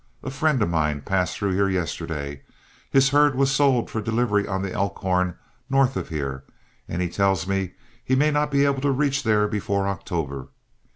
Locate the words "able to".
8.65-8.89